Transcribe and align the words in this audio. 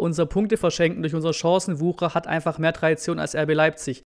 Unser 0.00 0.26
Punkteverschenken 0.26 1.02
durch 1.02 1.16
unsere 1.16 1.34
Chancenwucher 1.34 2.14
hat 2.14 2.28
einfach 2.28 2.58
mehr 2.58 2.72
Tradition 2.72 3.18
als 3.18 3.34
RB 3.34 3.52
Leipzig. 3.54 4.04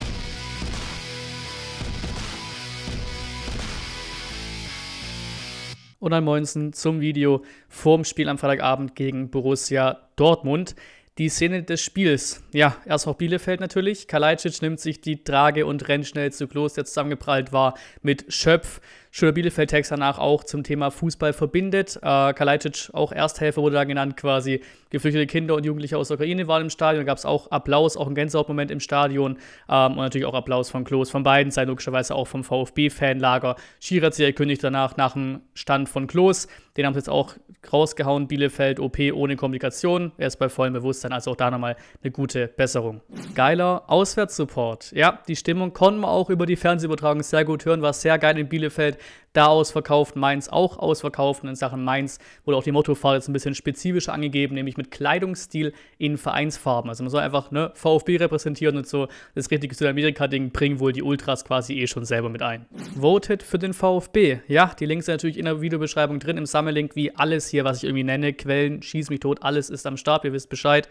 Und 5.98 6.12
dann 6.12 6.24
Moinsen 6.24 6.74
zum 6.74 7.02
Video 7.02 7.44
vorm 7.68 8.04
Spiel 8.04 8.30
am 8.30 8.38
Freitagabend 8.38 8.96
gegen 8.96 9.32
Borussia 9.32 10.10
Dortmund. 10.16 10.76
Die 11.18 11.28
Szene 11.28 11.64
des 11.64 11.82
Spiels. 11.82 12.44
Ja, 12.54 12.78
erst 12.86 13.08
auch 13.08 13.16
Bielefeld 13.16 13.60
natürlich. 13.60 14.08
Kalajdzic 14.08 14.62
nimmt 14.62 14.80
sich 14.80 15.02
die 15.02 15.24
Trage 15.24 15.66
und 15.66 15.88
rennt 15.88 16.06
schnell 16.06 16.32
zu 16.32 16.48
Klos, 16.48 16.76
der 16.76 16.86
zusammengeprallt 16.86 17.52
war 17.52 17.74
mit 18.04 18.32
Schöpf. 18.32 18.80
Schöner 19.12 19.32
Bielefeld-Text 19.32 19.92
danach 19.92 20.20
auch 20.20 20.44
zum 20.44 20.64
Thema 20.64 20.92
Fußball 20.92 21.34
verbindet. 21.34 21.98
Äh, 21.98 22.34
Kalajdzic, 22.34 22.92
auch 22.94 23.12
Ersthelfer 23.12 23.64
wurde 23.64 23.76
da 23.76 23.84
genannt 23.84 24.18
quasi. 24.18 24.62
Geflüchtete 24.92 25.26
Kinder 25.26 25.56
und 25.56 25.66
Jugendliche 25.66 25.98
aus 25.98 26.10
der 26.10 26.16
Ukraine 26.16 26.48
waren 26.48 26.64
im 26.64 26.70
Stadion. 26.70 27.06
Da 27.06 27.06
gab 27.06 27.18
es 27.18 27.26
auch 27.26 27.50
Applaus, 27.50 27.98
auch 27.98 28.08
ein 28.08 28.14
Gänsehautmoment 28.14 28.70
im 28.70 28.80
Stadion. 28.80 29.40
Ähm, 29.68 29.92
und 29.94 29.98
natürlich 29.98 30.28
auch 30.28 30.36
Applaus 30.36 30.70
von 30.70 30.84
Klos, 30.84 31.10
von 31.10 31.24
beiden 31.24 31.52
Seiten, 31.52 31.70
logischerweise 31.70 32.14
auch 32.14 32.28
vom 32.28 32.44
VfB-Fanlager. 32.44 33.56
Schierazzi 33.80 34.32
kündigt 34.34 34.64
danach 34.64 34.96
nach 34.96 35.14
dem 35.14 35.42
Stand 35.56 35.90
von 35.90 36.06
Klos. 36.06 36.48
Den 36.78 36.86
haben 36.86 36.94
sie 36.94 37.00
jetzt 37.00 37.10
auch 37.10 37.34
rausgehauen. 37.74 38.28
Bielefeld, 38.28 38.80
OP 38.80 39.00
ohne 39.14 39.36
Komplikation. 39.36 40.12
Er 40.18 40.28
ist 40.28 40.38
bei 40.38 40.50
vollem 40.50 40.74
Bewusstsein, 40.74 41.14
also 41.14 41.32
auch 41.32 41.36
da 41.36 41.50
nochmal 41.50 41.76
eine 42.04 42.12
gute 42.12 42.48
Besserung. 42.48 43.02
Geiler 43.34 43.84
Auswärtssupport. 43.88 44.92
Ja, 44.92 45.20
die 45.28 45.36
Stimmung 45.36 45.74
konnten 45.74 46.02
wir 46.02 46.10
auch 46.10 46.30
über 46.30 46.46
die 46.46 46.56
Fernsehübertragung 46.56 47.24
sehr 47.24 47.44
gut 47.44 47.66
hören. 47.66 47.82
War 47.82 47.94
sehr 47.94 48.20
geil 48.20 48.38
in 48.38 48.48
Bielefeld 48.48 48.99
da 49.34 49.48
ausverkauft, 49.48 50.16
Mainz 50.16 50.50
auch 50.50 50.78
ausverkauft. 50.78 51.44
Und 51.44 51.50
in 51.50 51.56
Sachen 51.56 51.84
Mainz 51.84 52.20
wurde 52.46 52.58
auch 52.58 52.64
die 52.64 52.72
Mottofahrt 52.72 53.16
jetzt 53.16 53.28
ein 53.28 53.34
bisschen 53.34 53.56
spezifischer 53.56 54.14
angegeben, 54.14 54.56
nämlich 54.56 54.78
mit 54.78 54.92
Kleidungsstil 54.92 55.74
in 55.98 56.18
Vereinsfarben. 56.18 56.90
Also 56.90 57.04
man 57.04 57.12
soll 57.12 57.22
einfach 57.22 57.52
ne, 57.52 57.72
VfB 57.76 58.18
repräsentieren 58.18 58.78
und 58.78 58.88
so 58.88 59.08
das 59.36 59.52
richtige 59.52 59.76
Südamerika-Ding 59.76 60.52
bringen 60.52 60.80
wohl 60.80 60.94
die 60.94 61.04
Ultras 61.04 61.46
quasi 61.46 61.74
eh 61.80 61.88
schon 61.88 62.06
selber 62.06 62.30
mit 62.30 62.42
ein. 62.42 62.66
Voted 62.96 63.44
für 63.44 63.60
den 63.60 63.74
VfB. 63.74 64.40
Ja, 64.48 64.74
die 64.80 64.86
Links 64.86 65.06
sind 65.06 65.14
natürlich 65.14 65.38
in 65.38 65.46
der 65.46 65.62
Videobeschreibung 65.62 66.20
drin, 66.20 66.38
im 66.38 66.46
Sammelink, 66.46 66.96
wie 66.96 67.16
alles 67.16 67.48
hier, 67.48 67.64
was 67.64 67.78
ich 67.78 67.84
irgendwie 67.84 68.04
nenne, 68.04 68.34
Quellen, 68.34 68.82
schieß 68.82 69.10
mich 69.10 69.20
tot, 69.20 69.44
alles 69.44 69.70
ist 69.70 69.86
am 69.86 69.98
Start, 69.98 70.26
ihr 70.26 70.34
wisst 70.34 70.50
Bescheid. 70.50 70.90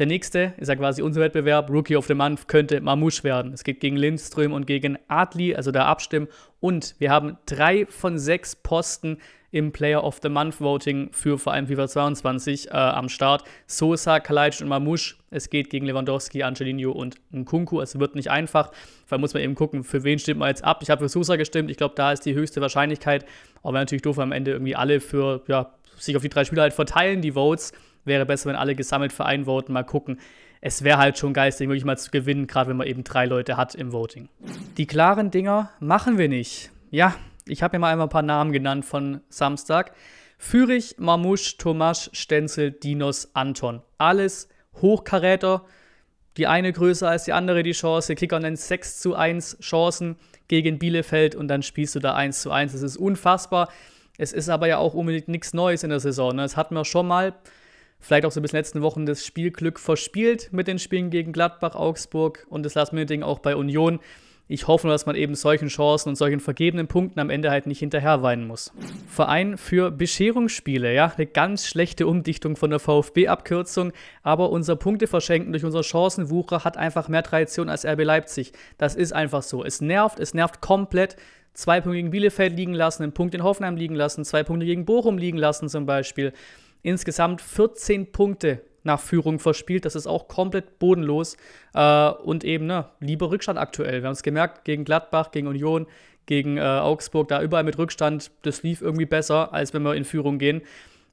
Der 0.00 0.06
nächste 0.06 0.54
ist 0.56 0.68
ja 0.68 0.76
quasi 0.76 1.02
unser 1.02 1.20
Wettbewerb. 1.20 1.68
Rookie 1.68 1.94
of 1.94 2.06
the 2.06 2.14
Month 2.14 2.48
könnte 2.48 2.80
Mamouche 2.80 3.22
werden. 3.22 3.52
Es 3.52 3.64
geht 3.64 3.80
gegen 3.80 3.98
Lindström 3.98 4.54
und 4.54 4.66
gegen 4.66 4.96
Adli, 5.08 5.54
also 5.54 5.72
da 5.72 5.84
abstimmen. 5.84 6.26
Und 6.58 6.94
wir 6.98 7.10
haben 7.10 7.36
drei 7.44 7.84
von 7.84 8.18
sechs 8.18 8.56
Posten 8.56 9.18
im 9.50 9.72
Player 9.72 10.02
of 10.02 10.20
the 10.22 10.30
Month 10.30 10.58
Voting 10.58 11.10
für 11.12 11.36
vor 11.36 11.52
allem 11.52 11.66
FIFA 11.66 11.86
22 11.86 12.68
äh, 12.68 12.70
am 12.70 13.10
Start. 13.10 13.44
Sosa, 13.66 14.20
Kalajdzic 14.20 14.62
und 14.62 14.68
Mamouche. 14.68 15.16
Es 15.30 15.50
geht 15.50 15.68
gegen 15.68 15.84
Lewandowski, 15.84 16.44
Angelino 16.44 16.92
und 16.92 17.16
Nkunku. 17.30 17.82
Es 17.82 17.98
wird 17.98 18.14
nicht 18.14 18.30
einfach. 18.30 18.72
Weil 19.06 19.18
muss 19.18 19.34
man 19.34 19.42
eben 19.42 19.54
gucken, 19.54 19.84
für 19.84 20.02
wen 20.02 20.18
stimmt 20.18 20.40
man 20.40 20.48
jetzt 20.48 20.64
ab. 20.64 20.78
Ich 20.82 20.88
habe 20.88 21.02
für 21.02 21.10
Sosa 21.10 21.36
gestimmt. 21.36 21.70
Ich 21.70 21.76
glaube, 21.76 21.94
da 21.94 22.12
ist 22.12 22.24
die 22.24 22.32
höchste 22.32 22.62
Wahrscheinlichkeit. 22.62 23.26
Aber 23.62 23.74
natürlich 23.74 24.00
doof 24.00 24.18
am 24.18 24.32
Ende 24.32 24.52
irgendwie 24.52 24.76
alle 24.76 25.00
für, 25.00 25.42
ja, 25.46 25.74
sich 25.98 26.16
auf 26.16 26.22
die 26.22 26.30
drei 26.30 26.46
Spieler 26.46 26.62
halt 26.62 26.72
verteilen, 26.72 27.20
die 27.20 27.32
Votes. 27.32 27.74
Wäre 28.10 28.26
besser, 28.26 28.50
wenn 28.50 28.56
alle 28.56 28.74
gesammelt 28.74 29.12
für 29.12 29.24
einen 29.24 29.44
voten. 29.44 29.72
Mal 29.72 29.84
gucken. 29.84 30.18
Es 30.60 30.82
wäre 30.82 30.98
halt 30.98 31.16
schon 31.16 31.32
geistig, 31.32 31.68
wirklich 31.68 31.84
mal 31.84 31.96
zu 31.96 32.10
gewinnen, 32.10 32.48
gerade 32.48 32.68
wenn 32.68 32.76
man 32.76 32.88
eben 32.88 33.04
drei 33.04 33.24
Leute 33.24 33.56
hat 33.56 33.76
im 33.76 33.92
Voting. 33.92 34.28
Die 34.76 34.88
klaren 34.88 35.30
Dinger 35.30 35.70
machen 35.78 36.18
wir 36.18 36.28
nicht. 36.28 36.72
Ja, 36.90 37.14
ich 37.46 37.62
habe 37.62 37.76
ja 37.76 37.78
mal 37.78 37.92
einmal 37.92 38.08
ein 38.08 38.10
paar 38.10 38.22
Namen 38.22 38.50
genannt 38.50 38.84
von 38.84 39.20
Samstag. 39.28 39.92
Fürich, 40.38 40.96
Marmusch, 40.98 41.56
Tomasch, 41.56 42.10
Stenzel, 42.12 42.72
Dinos, 42.72 43.30
Anton. 43.34 43.80
Alles 43.96 44.48
Hochkaräter. 44.82 45.64
Die 46.36 46.48
eine 46.48 46.72
größer 46.72 47.08
als 47.08 47.26
die 47.26 47.32
andere 47.32 47.62
die 47.62 47.70
Chance. 47.70 48.16
Kicker 48.16 48.40
nennt 48.40 48.58
6 48.58 48.98
zu 48.98 49.14
1 49.14 49.58
Chancen 49.60 50.16
gegen 50.48 50.80
Bielefeld 50.80 51.36
und 51.36 51.46
dann 51.46 51.62
spielst 51.62 51.94
du 51.94 52.00
da 52.00 52.14
1 52.14 52.42
zu 52.42 52.50
1. 52.50 52.72
Das 52.72 52.82
ist 52.82 52.96
unfassbar. 52.96 53.68
Es 54.18 54.32
ist 54.32 54.48
aber 54.48 54.66
ja 54.66 54.78
auch 54.78 54.94
unbedingt 54.94 55.28
nichts 55.28 55.54
Neues 55.54 55.84
in 55.84 55.90
der 55.90 56.00
Saison. 56.00 56.34
Ne? 56.34 56.42
Das 56.42 56.56
hatten 56.56 56.74
wir 56.74 56.84
schon 56.84 57.06
mal 57.06 57.34
vielleicht 58.00 58.24
auch 58.24 58.32
so 58.32 58.40
bis 58.40 58.52
letzten 58.52 58.82
Wochen 58.82 59.06
das 59.06 59.24
Spielglück 59.24 59.78
verspielt 59.78 60.52
mit 60.52 60.66
den 60.66 60.78
Spielen 60.78 61.10
gegen 61.10 61.32
Gladbach, 61.32 61.74
Augsburg 61.74 62.46
und 62.48 62.64
das 62.64 62.74
Last-Minute-Ding 62.74 63.22
auch 63.22 63.38
bei 63.38 63.54
Union. 63.54 64.00
Ich 64.52 64.66
hoffe 64.66 64.88
nur, 64.88 64.94
dass 64.94 65.06
man 65.06 65.14
eben 65.14 65.36
solchen 65.36 65.68
Chancen 65.68 66.08
und 66.08 66.16
solchen 66.16 66.40
vergebenen 66.40 66.88
Punkten 66.88 67.20
am 67.20 67.30
Ende 67.30 67.52
halt 67.52 67.68
nicht 67.68 67.78
hinterherweinen 67.78 68.48
muss. 68.48 68.72
Verein 69.06 69.56
für 69.56 69.92
Bescherungsspiele, 69.92 70.92
ja, 70.92 71.12
eine 71.16 71.26
ganz 71.26 71.68
schlechte 71.68 72.08
Umdichtung 72.08 72.56
von 72.56 72.70
der 72.70 72.80
VfB-Abkürzung, 72.80 73.92
aber 74.24 74.50
unser 74.50 74.74
Punkteverschenken 74.74 75.52
durch 75.52 75.64
unsere 75.64 75.84
Chancenwucher 75.84 76.64
hat 76.64 76.76
einfach 76.76 77.06
mehr 77.06 77.22
Tradition 77.22 77.68
als 77.68 77.86
RB 77.86 78.02
Leipzig. 78.02 78.52
Das 78.76 78.96
ist 78.96 79.12
einfach 79.12 79.42
so. 79.42 79.64
Es 79.64 79.80
nervt, 79.80 80.18
es 80.18 80.34
nervt 80.34 80.60
komplett. 80.60 81.14
Zwei 81.54 81.80
Punkte 81.80 81.98
gegen 81.98 82.10
Bielefeld 82.10 82.56
liegen 82.56 82.74
lassen, 82.74 83.04
einen 83.04 83.12
Punkt 83.12 83.36
in 83.36 83.44
Hoffenheim 83.44 83.76
liegen 83.76 83.94
lassen, 83.94 84.24
zwei 84.24 84.42
Punkte 84.42 84.66
gegen 84.66 84.84
Bochum 84.84 85.16
liegen 85.16 85.38
lassen 85.38 85.68
zum 85.68 85.86
Beispiel 85.86 86.32
insgesamt 86.82 87.40
14 87.42 88.12
Punkte 88.12 88.62
nach 88.82 89.00
Führung 89.00 89.38
verspielt. 89.38 89.84
Das 89.84 89.94
ist 89.94 90.06
auch 90.06 90.28
komplett 90.28 90.78
bodenlos. 90.78 91.36
Äh, 91.74 92.10
und 92.10 92.44
eben, 92.44 92.66
ne, 92.66 92.86
lieber 93.00 93.30
Rückstand 93.30 93.58
aktuell. 93.58 94.02
Wir 94.02 94.06
haben 94.06 94.12
es 94.12 94.22
gemerkt, 94.22 94.64
gegen 94.64 94.84
Gladbach, 94.84 95.30
gegen 95.30 95.46
Union, 95.46 95.86
gegen 96.26 96.56
äh, 96.56 96.60
Augsburg, 96.60 97.28
da 97.28 97.42
überall 97.42 97.64
mit 97.64 97.78
Rückstand. 97.78 98.30
Das 98.42 98.62
lief 98.62 98.80
irgendwie 98.80 99.06
besser, 99.06 99.52
als 99.52 99.74
wenn 99.74 99.82
wir 99.82 99.94
in 99.94 100.04
Führung 100.04 100.38
gehen. 100.38 100.62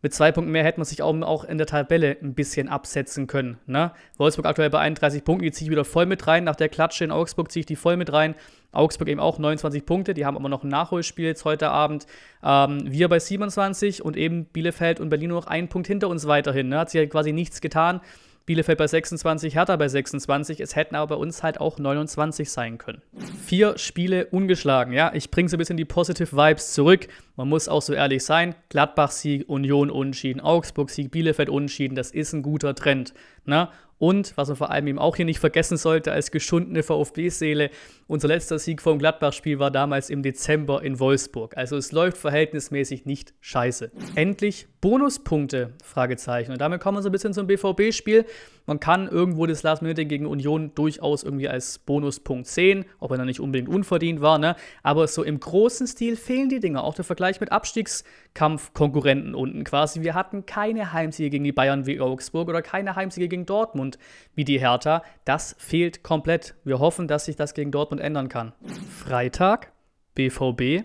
Mit 0.01 0.13
zwei 0.13 0.31
Punkten 0.31 0.51
mehr 0.51 0.63
hätte 0.63 0.79
man 0.79 0.85
sich 0.85 1.01
auch, 1.01 1.43
in 1.43 1.57
der 1.57 1.67
Tabelle 1.67 2.17
ein 2.21 2.35
bisschen 2.35 2.69
absetzen 2.69 3.25
können. 3.25 3.57
Ne? 3.65 3.91
Wolfsburg 4.17 4.45
aktuell 4.45 4.69
bei 4.69 4.79
31 4.79 5.23
Punkten, 5.23 5.45
die 5.45 5.51
ziehe 5.51 5.67
ich 5.67 5.71
wieder 5.71 5.85
voll 5.85 6.05
mit 6.05 6.27
rein. 6.27 6.43
Nach 6.43 6.55
der 6.55 6.69
Klatsche 6.69 7.03
in 7.03 7.11
Augsburg 7.11 7.51
ziehe 7.51 7.61
ich 7.61 7.65
die 7.65 7.75
voll 7.75 7.97
mit 7.97 8.13
rein. 8.13 8.35
Augsburg 8.71 9.07
eben 9.07 9.19
auch 9.19 9.39
29 9.39 9.85
Punkte, 9.85 10.13
die 10.13 10.25
haben 10.25 10.37
aber 10.37 10.49
noch 10.49 10.63
ein 10.63 10.69
Nachholspiel 10.69 11.25
jetzt 11.25 11.45
heute 11.45 11.69
Abend. 11.69 12.05
Ähm, 12.43 12.83
wir 12.85 13.09
bei 13.09 13.17
27 13.17 14.03
und 14.03 14.17
eben 14.17 14.45
Bielefeld 14.45 14.99
und 14.99 15.09
Berlin 15.09 15.29
nur 15.29 15.39
noch 15.39 15.47
einen 15.47 15.67
Punkt 15.67 15.87
hinter 15.87 16.09
uns 16.09 16.27
weiterhin. 16.27 16.69
Ne? 16.69 16.77
Hat 16.77 16.91
sich 16.91 17.01
ja 17.01 17.07
quasi 17.07 17.31
nichts 17.31 17.59
getan. 17.59 18.01
Bielefeld 18.45 18.77
bei 18.77 18.87
26, 18.87 19.55
Hertha 19.55 19.75
bei 19.75 19.89
26. 19.89 20.61
Es 20.61 20.75
hätten 20.75 20.95
aber 20.95 21.15
bei 21.15 21.21
uns 21.21 21.43
halt 21.43 21.59
auch 21.59 21.79
29 21.79 22.49
sein 22.49 22.77
können. 22.77 23.01
Vier 23.47 23.77
Spiele 23.77 24.25
ungeschlagen. 24.25 24.91
Ja, 24.91 25.13
ich 25.13 25.31
bringe 25.31 25.47
so 25.47 25.55
ein 25.55 25.59
bisschen 25.59 25.77
die 25.77 25.85
Positive 25.85 26.35
Vibes 26.35 26.73
zurück. 26.73 27.07
Man 27.37 27.47
muss 27.47 27.69
auch 27.69 27.81
so 27.81 27.93
ehrlich 27.93 28.25
sein. 28.25 28.55
Gladbach-Sieg, 28.67 29.47
Union 29.47 29.89
unschieden, 29.89 30.41
Augsburg-Sieg, 30.41 31.11
Bielefeld 31.11 31.47
unschieden. 31.47 31.95
Das 31.95 32.11
ist 32.11 32.33
ein 32.33 32.41
guter 32.41 32.75
Trend. 32.75 33.13
Ne? 33.45 33.69
Und 33.99 34.35
was 34.35 34.49
man 34.49 34.57
vor 34.57 34.69
allem 34.69 34.87
eben 34.87 34.99
auch 34.99 35.15
hier 35.15 35.23
nicht 35.23 35.39
vergessen 35.39 35.77
sollte, 35.77 36.11
als 36.11 36.31
geschundene 36.31 36.83
VfB-Seele, 36.83 37.69
unser 38.07 38.27
letzter 38.27 38.59
Sieg 38.59 38.81
vom 38.81 38.99
Gladbach-Spiel 38.99 39.59
war 39.59 39.71
damals 39.71 40.09
im 40.09 40.23
Dezember 40.23 40.83
in 40.83 40.99
Wolfsburg. 40.99 41.55
Also 41.55 41.77
es 41.77 41.93
läuft 41.93 42.17
verhältnismäßig 42.17 43.05
nicht 43.05 43.33
scheiße. 43.39 43.91
Endlich 44.15 44.67
Bonuspunkte? 44.81 45.73
Fragezeichen. 45.85 46.51
Und 46.51 46.59
damit 46.59 46.81
kommen 46.81 46.97
wir 46.97 47.01
so 47.01 47.07
ein 47.07 47.13
bisschen 47.13 47.33
zum 47.33 47.47
BVB-Spiel. 47.47 48.25
Man 48.67 48.81
kann 48.81 49.07
irgendwo 49.07 49.45
das 49.45 49.63
Last 49.63 49.81
Minute 49.81 50.05
gegen 50.05 50.25
Union 50.25 50.75
durchaus 50.75 51.23
irgendwie 51.23 51.47
als 51.47 51.79
Bonuspunkt 51.79 52.47
sehen, 52.47 52.83
ob 53.00 53.11
er 53.11 53.17
dann 53.17 53.28
nicht 53.28 53.39
unbedingt 53.39 53.69
unverdient 53.69 54.19
war, 54.19 54.38
ne? 54.38 54.57
Aber 54.83 55.07
so 55.07 55.23
im 55.23 55.39
großen 55.39 55.88
Stil 55.88 56.17
fehlen 56.17 56.50
die 56.50 56.59
Dinger. 56.59 56.83
Auch 56.83 56.94
der 56.94 57.06
Vergleich 57.06 57.39
mit 57.39 57.53
Abstiegskampfkonkurrenten 57.53 59.35
unten 59.35 59.63
quasi. 59.63 60.01
Wir 60.01 60.13
hatten 60.16 60.45
keine 60.45 60.91
Heimsiege 60.91 61.29
gegen 61.29 61.45
die 61.45 61.53
Bayern 61.53 61.85
wie 61.85 62.01
Augsburg 62.01 62.50
oder 62.50 62.61
keine 62.61 62.97
Heimsiege 62.97 63.29
gegen 63.29 63.45
Dortmund 63.45 63.97
wie 64.35 64.44
die 64.44 64.59
Hertha. 64.59 65.01
Das 65.23 65.56
fehlt 65.57 66.03
komplett. 66.03 66.56
Wir 66.66 66.79
hoffen, 66.79 67.07
dass 67.07 67.23
sich 67.25 67.38
das 67.38 67.53
gegen 67.53 67.72
Dortmund 67.72 68.01
ändern 68.01 68.27
kann. 68.27 68.51
Freitag, 68.89 69.72
BVB, 70.16 70.83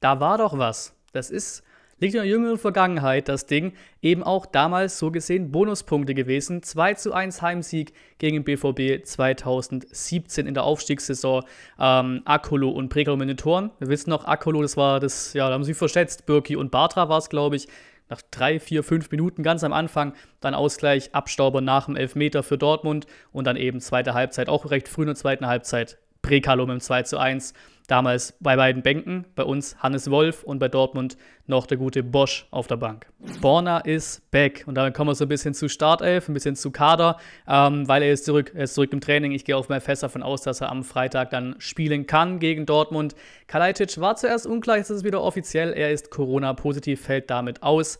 da 0.00 0.20
war 0.20 0.36
doch 0.36 0.58
was. 0.58 0.94
Das 1.12 1.30
ist 1.30 1.62
Liegt 2.02 2.14
in 2.14 2.22
der 2.22 2.28
jüngeren 2.28 2.58
Vergangenheit 2.58 3.28
das 3.28 3.46
Ding, 3.46 3.74
eben 4.00 4.24
auch 4.24 4.44
damals 4.44 4.98
so 4.98 5.12
gesehen 5.12 5.52
Bonuspunkte 5.52 6.14
gewesen. 6.14 6.60
2 6.60 6.94
zu 6.94 7.12
1 7.12 7.42
Heimsieg 7.42 7.92
gegen 8.18 8.42
BVB 8.42 9.06
2017 9.06 10.48
in 10.48 10.54
der 10.54 10.64
Aufstiegssaison. 10.64 11.44
Ähm, 11.78 12.22
Akolo 12.24 12.70
und 12.70 12.88
Prekalo 12.88 13.16
mit 13.16 13.28
den 13.28 13.36
Toren. 13.36 13.70
Wir 13.78 13.86
wissen 13.86 14.10
noch, 14.10 14.24
Akolo, 14.24 14.62
das 14.62 14.76
war 14.76 14.98
das, 14.98 15.32
ja, 15.32 15.46
da 15.46 15.54
haben 15.54 15.62
sie 15.62 15.74
verschätzt. 15.74 16.26
Birki 16.26 16.56
und 16.56 16.72
Bartra 16.72 17.08
war 17.08 17.18
es, 17.18 17.28
glaube 17.28 17.54
ich. 17.54 17.68
Nach 18.08 18.20
drei, 18.32 18.58
vier, 18.58 18.82
fünf 18.82 19.12
Minuten 19.12 19.44
ganz 19.44 19.62
am 19.62 19.72
Anfang, 19.72 20.14
dann 20.40 20.54
Ausgleich, 20.54 21.14
Abstauber 21.14 21.60
nach 21.60 21.84
dem 21.84 21.94
Elfmeter 21.94 22.42
für 22.42 22.58
Dortmund 22.58 23.06
und 23.30 23.46
dann 23.46 23.56
eben 23.56 23.78
zweite 23.78 24.12
Halbzeit, 24.12 24.48
auch 24.48 24.72
recht 24.72 24.88
früh 24.88 25.02
in 25.02 25.06
der 25.06 25.14
zweiten 25.14 25.46
Halbzeit, 25.46 25.98
Prekalo 26.20 26.66
mit 26.66 26.74
dem 26.74 26.80
2 26.80 27.04
zu 27.04 27.18
1. 27.18 27.54
Damals 27.88 28.34
bei 28.40 28.56
beiden 28.56 28.82
Bänken, 28.82 29.26
bei 29.34 29.42
uns 29.42 29.76
Hannes 29.82 30.10
Wolf 30.10 30.44
und 30.44 30.58
bei 30.58 30.68
Dortmund 30.68 31.16
noch 31.46 31.66
der 31.66 31.76
gute 31.76 32.02
Bosch 32.02 32.46
auf 32.50 32.66
der 32.66 32.76
Bank. 32.76 33.06
Borna 33.40 33.78
ist 33.78 34.30
back 34.30 34.64
und 34.66 34.76
damit 34.76 34.94
kommen 34.94 35.10
wir 35.10 35.14
so 35.14 35.24
ein 35.24 35.28
bisschen 35.28 35.52
zu 35.52 35.68
Startelf, 35.68 36.28
ein 36.28 36.34
bisschen 36.34 36.54
zu 36.54 36.70
Kader, 36.70 37.18
ähm, 37.48 37.88
weil 37.88 38.02
er 38.02 38.12
ist 38.12 38.24
zurück, 38.24 38.52
er 38.54 38.64
ist 38.64 38.74
zurück 38.74 38.92
im 38.92 39.00
Training. 39.00 39.32
Ich 39.32 39.44
gehe 39.44 39.56
auf 39.56 39.68
mal 39.68 39.80
fest 39.80 40.02
davon 40.02 40.22
aus, 40.22 40.42
dass 40.42 40.60
er 40.60 40.70
am 40.70 40.84
Freitag 40.84 41.30
dann 41.30 41.56
spielen 41.58 42.06
kann 42.06 42.38
gegen 42.38 42.66
Dortmund. 42.66 43.14
Kalajdzic 43.48 44.00
war 44.00 44.16
zuerst 44.16 44.46
unklar, 44.46 44.76
jetzt 44.76 44.90
ist 44.90 44.98
es 44.98 45.04
wieder 45.04 45.22
offiziell, 45.22 45.72
er 45.72 45.90
ist 45.90 46.10
Corona-positiv, 46.10 47.02
fällt 47.02 47.30
damit 47.30 47.62
aus. 47.62 47.98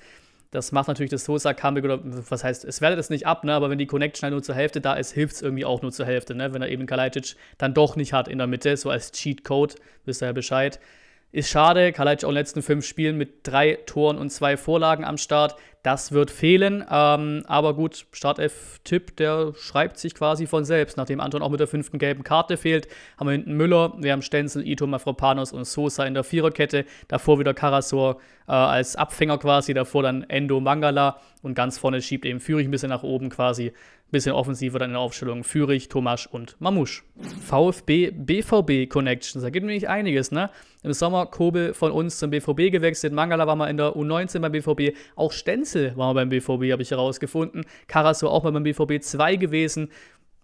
Das 0.53 0.71
macht 0.71 0.87
natürlich 0.87 1.11
das 1.11 1.25
Sosa-Comeback 1.25 1.85
oder 1.85 2.01
was 2.03 2.45
heißt, 2.45 2.67
es 2.67 2.83
wertet 2.83 3.01
es 3.01 3.09
nicht 3.09 3.27
ab, 3.27 3.43
ne? 3.43 3.55
aber 3.55 3.71
wenn 3.71 3.79
die 3.79 3.87
Connection 3.87 4.25
halt 4.25 4.33
nur 4.33 4.43
zur 4.43 4.55
Hälfte 4.55 4.83
da 4.83 4.93
ist, 4.93 5.13
hilft 5.13 5.37
es 5.37 5.43
irgendwie 5.43 5.65
auch 5.65 5.81
nur 5.81 5.93
zur 5.93 6.05
Hälfte, 6.05 6.35
ne? 6.35 6.53
wenn 6.53 6.61
er 6.61 6.69
eben 6.69 6.85
Kalajdzic 6.85 7.37
dann 7.57 7.73
doch 7.73 7.97
nicht 7.97 8.13
hat 8.13 8.29
in 8.29 8.37
der 8.37 8.47
Mitte, 8.47 8.77
so 8.77 8.91
als 8.91 9.13
Cheat-Code, 9.13 9.77
wisst 10.05 10.23
ihr 10.23 10.27
ja 10.27 10.33
Bescheid. 10.33 10.79
Ist 11.33 11.49
schade, 11.49 11.93
Kalajdzic 11.93 12.27
auch 12.27 12.31
in 12.31 12.35
den 12.35 12.41
letzten 12.41 12.61
fünf 12.61 12.85
Spielen 12.85 13.17
mit 13.17 13.39
drei 13.43 13.79
Toren 13.87 14.19
und 14.19 14.29
zwei 14.29 14.59
Vorlagen 14.59 15.03
am 15.03 15.17
Start. 15.17 15.57
Das 15.83 16.13
wird 16.13 16.31
fehlen. 16.31 16.85
Ähm, 16.91 17.43
aber 17.47 17.75
gut, 17.75 18.05
Startelf-Tipp, 18.13 19.17
der 19.17 19.55
schreibt 19.57 19.97
sich 19.99 20.15
quasi 20.15 20.47
von 20.47 20.67
selbst. 20.67 20.99
Nachdem 20.99 21.21
Anton 21.21 21.41
auch 21.41 21.49
mit 21.49 21.59
der 21.59 21.67
fünften 21.67 21.97
gelben 21.97 22.23
Karte 22.23 22.59
fehlt, 22.59 22.87
haben 23.19 23.29
wir 23.29 23.33
hinten 23.33 23.55
Müller, 23.55 23.95
wir 23.97 24.13
haben 24.13 24.21
Stenzel, 24.21 24.67
Ito, 24.69 24.87
Mafropanos 24.87 25.53
und 25.53 25.65
Sosa 25.65 26.05
in 26.05 26.13
der 26.13 26.23
Viererkette. 26.23 26.85
Davor 27.09 27.39
wieder 27.39 27.55
Karasor 27.55 28.21
äh, 28.47 28.53
als 28.53 28.95
Abfänger 28.95 29.39
quasi. 29.39 29.73
Davor 29.73 30.03
dann 30.03 30.25
Endo, 30.25 30.61
Mangala. 30.61 31.19
Und 31.41 31.55
ganz 31.55 31.79
vorne 31.79 32.03
schiebt 32.03 32.27
eben 32.27 32.41
Führig 32.41 32.69
ein 32.69 32.71
bisschen 32.71 32.91
nach 32.91 33.03
oben 33.03 33.31
quasi 33.31 33.73
bisschen 34.13 34.35
offensiver 34.35 34.79
dann 34.79 34.91
in 34.91 34.95
der 34.95 35.01
Aufstellung. 35.01 35.43
Fürich, 35.43 35.89
Tomasch 35.89 36.29
und 36.29 36.55
Mamouche. 36.61 37.03
VfB, 37.45 38.13
BVB 38.13 38.89
Connections. 38.89 39.43
Da 39.43 39.51
gibt 39.51 39.67
nämlich 39.67 39.89
einiges, 39.89 40.31
ne? 40.31 40.51
Im 40.85 40.93
Sommer 40.93 41.27
Kobel 41.27 41.75
von 41.75 41.91
uns 41.91 42.19
zum 42.19 42.31
BVB 42.31 42.71
gewechselt. 42.71 43.13
Mangala 43.13 43.47
war 43.47 43.57
mal 43.57 43.69
in 43.69 43.77
der 43.77 43.97
U19 43.97 44.41
beim 44.41 44.53
BVB. 44.53 44.97
Auch 45.17 45.33
Stenzel 45.33 45.97
war 45.97 46.13
mal 46.13 46.21
beim 46.21 46.29
BVB, 46.29 46.73
habe 46.73 46.83
ich 46.83 46.91
herausgefunden. 46.91 47.65
Karasu 47.89 48.29
auch 48.29 48.45
mal 48.45 48.53
beim 48.53 48.63
BVB 48.63 49.03
2 49.03 49.37
gewesen 49.37 49.89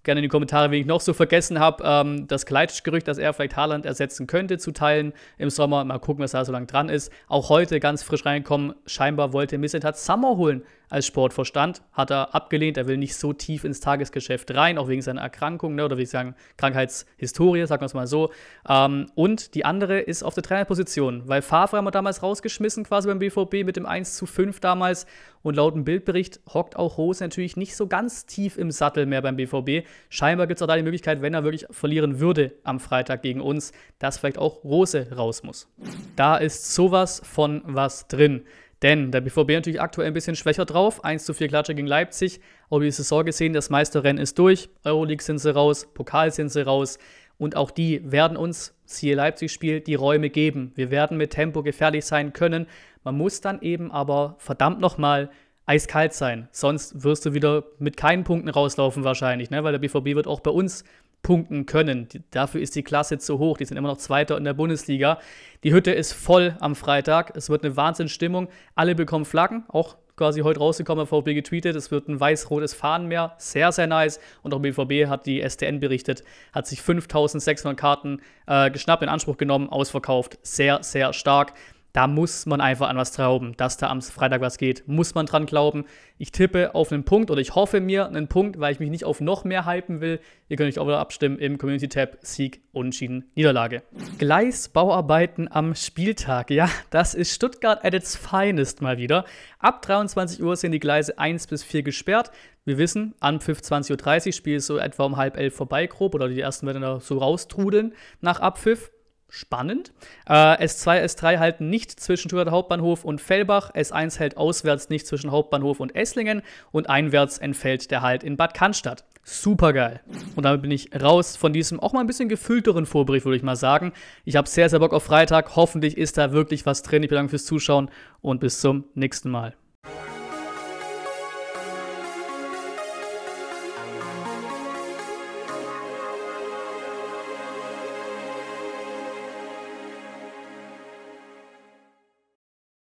gerne 0.04 0.20
in 0.20 0.22
die 0.22 0.28
Kommentare, 0.28 0.70
wenn 0.70 0.80
ich 0.80 0.86
noch 0.86 1.02
so 1.02 1.12
vergessen 1.12 1.58
habe, 1.58 1.82
ähm, 1.84 2.26
das 2.28 2.46
Kleitsch-Gerücht, 2.46 3.06
dass 3.06 3.18
er 3.18 3.34
vielleicht 3.34 3.56
Haaland 3.56 3.84
ersetzen 3.84 4.26
könnte, 4.26 4.56
zu 4.56 4.72
teilen 4.72 5.12
im 5.36 5.50
Sommer. 5.50 5.84
Mal 5.84 5.98
gucken, 5.98 6.24
was 6.24 6.30
da 6.30 6.46
so 6.46 6.52
lange 6.52 6.64
dran 6.64 6.88
ist. 6.88 7.12
Auch 7.26 7.50
heute 7.50 7.78
ganz 7.78 8.02
frisch 8.02 8.24
reinkommen. 8.24 8.74
Scheinbar 8.86 9.34
wollte 9.34 9.58
Missetat 9.58 9.98
Summer 9.98 10.38
holen 10.38 10.64
als 10.88 11.06
Sportvorstand. 11.06 11.82
Hat 11.92 12.10
er 12.10 12.34
abgelehnt. 12.34 12.76
Er 12.76 12.86
will 12.86 12.96
nicht 12.96 13.16
so 13.16 13.32
tief 13.32 13.64
ins 13.64 13.80
Tagesgeschäft 13.80 14.54
rein, 14.54 14.78
auch 14.78 14.88
wegen 14.88 15.02
seiner 15.02 15.20
Erkrankung 15.20 15.74
ne, 15.74 15.84
oder 15.84 15.98
wie 15.98 16.02
ich 16.02 16.10
sagen, 16.10 16.34
Krankheitshistorie, 16.56 17.66
sagen 17.66 17.82
wir 17.82 17.86
es 17.86 17.94
mal 17.94 18.06
so. 18.06 18.30
Ähm, 18.68 19.06
und 19.14 19.54
die 19.54 19.64
andere 19.64 20.00
ist 20.00 20.22
auf 20.22 20.34
der 20.34 20.42
Trainerposition, 20.42 21.22
weil 21.26 21.42
Favre 21.42 21.76
haben 21.76 21.84
wir 21.84 21.90
damals 21.90 22.22
rausgeschmissen, 22.22 22.84
quasi 22.84 23.08
beim 23.08 23.18
BVB 23.18 23.64
mit 23.64 23.76
dem 23.76 23.86
1 23.86 24.16
zu 24.16 24.26
5 24.26 24.60
damals. 24.60 25.06
Und 25.42 25.54
laut 25.54 25.74
dem 25.74 25.84
Bildbericht 25.84 26.40
hockt 26.52 26.76
auch 26.76 26.98
Rose 26.98 27.22
natürlich 27.22 27.56
nicht 27.56 27.76
so 27.76 27.86
ganz 27.86 28.26
tief 28.26 28.58
im 28.58 28.70
Sattel 28.70 29.06
mehr 29.06 29.22
beim 29.22 29.36
BVB. 29.36 29.86
Scheinbar 30.08 30.46
gibt 30.46 30.58
es 30.58 30.62
auch 30.62 30.66
da 30.66 30.76
die 30.76 30.82
Möglichkeit, 30.82 31.22
wenn 31.22 31.32
er 31.32 31.44
wirklich 31.44 31.66
verlieren 31.70 32.18
würde 32.18 32.52
am 32.64 32.80
Freitag 32.80 33.22
gegen 33.22 33.40
uns, 33.40 33.72
dass 33.98 34.18
vielleicht 34.18 34.38
auch 34.38 34.64
Rose 34.64 35.06
raus 35.14 35.42
muss. 35.42 35.68
Da 36.16 36.36
ist 36.36 36.74
sowas 36.74 37.22
von 37.24 37.62
was 37.64 38.08
drin. 38.08 38.42
Denn 38.82 39.10
der 39.10 39.20
BVB 39.20 39.50
natürlich 39.50 39.80
aktuell 39.80 40.08
ein 40.08 40.14
bisschen 40.14 40.36
schwächer 40.36 40.64
drauf. 40.64 41.04
1 41.04 41.24
zu 41.24 41.34
4 41.34 41.48
Klatsche 41.48 41.74
gegen 41.74 41.88
Leipzig. 41.88 42.40
Aber 42.70 42.80
die 42.80 42.90
Saison 42.90 43.24
gesehen, 43.24 43.52
das 43.52 43.70
Meisterrennen 43.70 44.22
ist 44.22 44.38
durch. 44.38 44.68
Euroleague 44.84 45.22
sind 45.22 45.38
sie 45.38 45.52
raus, 45.52 45.88
Pokal 45.94 46.30
sind 46.32 46.50
sie 46.50 46.64
raus. 46.64 46.98
Und 47.38 47.56
auch 47.56 47.70
die 47.70 48.10
werden 48.10 48.36
uns, 48.36 48.74
siehe 48.84 49.14
Leipzig-Spiel, 49.14 49.80
die 49.80 49.94
Räume 49.94 50.30
geben. 50.30 50.72
Wir 50.74 50.90
werden 50.90 51.16
mit 51.16 51.30
Tempo 51.30 51.62
gefährlich 51.62 52.04
sein 52.04 52.32
können. 52.32 52.66
Man 53.04 53.16
muss 53.16 53.40
dann 53.40 53.62
eben 53.62 53.90
aber 53.90 54.36
verdammt 54.38 54.80
nochmal 54.80 55.30
eiskalt 55.66 56.14
sein. 56.14 56.48
Sonst 56.50 57.04
wirst 57.04 57.26
du 57.26 57.34
wieder 57.34 57.64
mit 57.78 57.96
keinen 57.96 58.24
Punkten 58.24 58.48
rauslaufen 58.48 59.04
wahrscheinlich, 59.04 59.50
ne? 59.50 59.62
weil 59.64 59.72
der 59.72 59.78
BVB 59.78 60.16
wird 60.16 60.26
auch 60.26 60.40
bei 60.40 60.50
uns 60.50 60.82
punkten 61.22 61.66
können. 61.66 62.08
Dafür 62.30 62.60
ist 62.60 62.74
die 62.74 62.82
Klasse 62.82 63.18
zu 63.18 63.38
hoch. 63.38 63.58
Die 63.58 63.64
sind 63.64 63.76
immer 63.76 63.88
noch 63.88 63.98
Zweiter 63.98 64.36
in 64.36 64.44
der 64.44 64.54
Bundesliga. 64.54 65.18
Die 65.64 65.72
Hütte 65.72 65.90
ist 65.90 66.12
voll 66.12 66.56
am 66.60 66.74
Freitag. 66.74 67.36
Es 67.36 67.50
wird 67.50 67.64
eine 67.64 67.76
Wahnsinnsstimmung. 67.76 68.48
Alle 68.74 68.94
bekommen 68.94 69.24
Flaggen, 69.24 69.64
auch 69.68 69.96
quasi 70.18 70.40
heute 70.40 70.60
rausgekommen, 70.60 71.06
VfB 71.06 71.34
getweetet. 71.34 71.76
Es 71.76 71.90
wird 71.90 72.08
ein 72.08 72.20
weiß-rotes 72.20 72.74
Fahnenmeer. 72.74 73.34
Sehr, 73.38 73.72
sehr 73.72 73.86
nice. 73.86 74.20
Und 74.42 74.52
auch 74.52 74.60
BVB 74.60 75.08
hat 75.08 75.24
die 75.26 75.40
STN 75.48 75.80
berichtet, 75.80 76.24
hat 76.52 76.66
sich 76.66 76.82
5600 76.82 77.78
Karten 77.78 78.20
äh, 78.46 78.70
geschnappt, 78.70 79.02
in 79.02 79.08
Anspruch 79.08 79.36
genommen, 79.36 79.70
ausverkauft. 79.70 80.38
Sehr, 80.42 80.82
sehr 80.82 81.12
stark. 81.12 81.54
Da 81.92 82.06
muss 82.06 82.44
man 82.46 82.60
einfach 82.60 82.88
an 82.88 82.96
was 82.96 83.14
glauben, 83.14 83.56
dass 83.56 83.76
da 83.78 83.88
am 83.88 84.02
Freitag 84.02 84.40
was 84.40 84.58
geht. 84.58 84.86
Muss 84.86 85.14
man 85.14 85.26
dran 85.26 85.46
glauben. 85.46 85.84
Ich 86.18 86.32
tippe 86.32 86.74
auf 86.74 86.92
einen 86.92 87.04
Punkt 87.04 87.30
oder 87.30 87.40
ich 87.40 87.54
hoffe 87.54 87.80
mir 87.80 88.06
einen 88.06 88.28
Punkt, 88.28 88.60
weil 88.60 88.72
ich 88.72 88.78
mich 88.78 88.90
nicht 88.90 89.04
auf 89.04 89.20
noch 89.20 89.44
mehr 89.44 89.64
hypen 89.64 90.00
will. 90.00 90.20
Ihr 90.48 90.56
könnt 90.56 90.68
euch 90.68 90.78
auch 90.78 90.86
wieder 90.86 90.98
abstimmen 90.98 91.38
im 91.38 91.56
Community-Tab 91.56 92.18
Sieg, 92.20 92.60
Unentschieden, 92.72 93.30
Niederlage. 93.34 93.82
Gleisbauarbeiten 94.18 95.50
am 95.50 95.74
Spieltag. 95.74 96.50
Ja, 96.50 96.68
das 96.90 97.14
ist 97.14 97.34
Stuttgart 97.34 97.84
at 97.84 97.94
its 97.94 98.16
finest 98.16 98.82
mal 98.82 98.98
wieder. 98.98 99.24
Ab 99.58 99.80
23 99.82 100.42
Uhr 100.42 100.56
sind 100.56 100.72
die 100.72 100.80
Gleise 100.80 101.18
1 101.18 101.46
bis 101.46 101.64
4 101.64 101.82
gesperrt. 101.82 102.30
Wir 102.64 102.76
wissen, 102.76 103.14
Anpfiff 103.20 103.60
20.30 103.60 104.26
Uhr, 104.26 104.32
Spiel 104.34 104.56
ist 104.56 104.66
so 104.66 104.76
etwa 104.76 105.04
um 105.04 105.16
halb 105.16 105.38
elf 105.38 105.54
vorbei, 105.54 105.86
grob, 105.86 106.14
oder 106.14 106.28
die 106.28 106.40
ersten 106.40 106.66
werden 106.66 106.82
da 106.82 107.00
so 107.00 107.16
raustrudeln 107.16 107.94
nach 108.20 108.40
Abpfiff 108.40 108.90
spannend. 109.28 109.92
Äh, 110.26 110.32
S2, 110.32 111.02
S3 111.04 111.38
halten 111.38 111.70
nicht 111.70 111.98
zwischen 112.00 112.28
Stuttgart 112.28 112.50
Hauptbahnhof 112.50 113.04
und 113.04 113.20
Fellbach. 113.20 113.72
S1 113.74 114.18
hält 114.18 114.36
auswärts 114.36 114.88
nicht 114.88 115.06
zwischen 115.06 115.30
Hauptbahnhof 115.30 115.80
und 115.80 115.94
Esslingen. 115.94 116.42
Und 116.72 116.88
einwärts 116.88 117.38
entfällt 117.38 117.90
der 117.90 118.02
Halt 118.02 118.22
in 118.22 118.36
Bad 118.36 118.54
Cannstatt. 118.54 119.04
Super 119.22 119.72
geil. 119.72 120.00
Und 120.36 120.44
damit 120.44 120.62
bin 120.62 120.70
ich 120.70 120.90
raus 121.00 121.36
von 121.36 121.52
diesem 121.52 121.80
auch 121.80 121.92
mal 121.92 122.00
ein 122.00 122.06
bisschen 122.06 122.28
gefüllteren 122.28 122.86
Vorbericht, 122.86 123.26
würde 123.26 123.36
ich 123.36 123.42
mal 123.42 123.56
sagen. 123.56 123.92
Ich 124.24 124.36
habe 124.36 124.48
sehr, 124.48 124.70
sehr 124.70 124.78
Bock 124.78 124.94
auf 124.94 125.04
Freitag. 125.04 125.54
Hoffentlich 125.56 125.98
ist 125.98 126.16
da 126.16 126.32
wirklich 126.32 126.64
was 126.64 126.82
drin. 126.82 127.02
Ich 127.02 127.10
bedanke 127.10 127.30
fürs 127.30 127.44
Zuschauen 127.44 127.90
und 128.22 128.40
bis 128.40 128.60
zum 128.60 128.84
nächsten 128.94 129.30
Mal. 129.30 129.54